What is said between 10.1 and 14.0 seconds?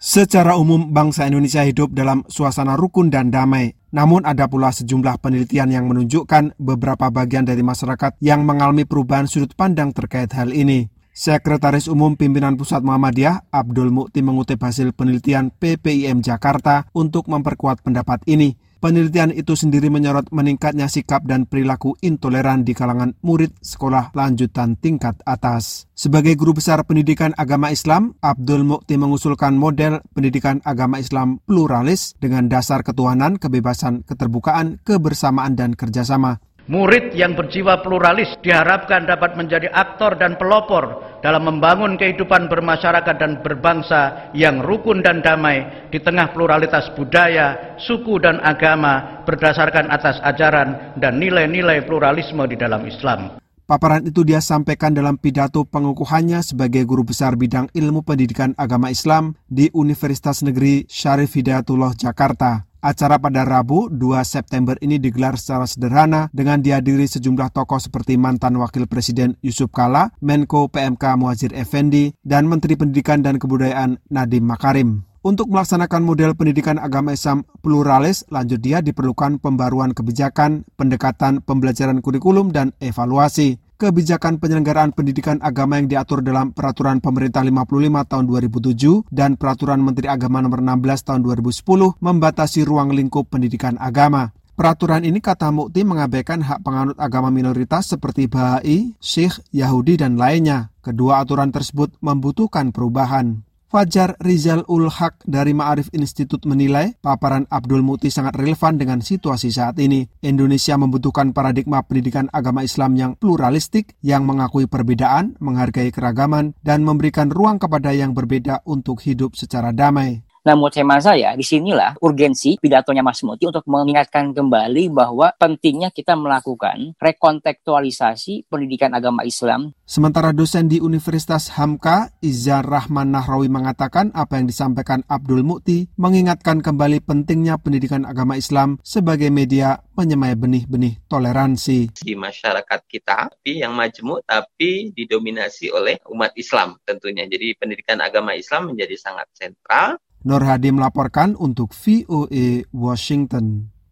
hal ini. Sekretaris Umum Pimpinan Pusat Muhammadiyah Abdul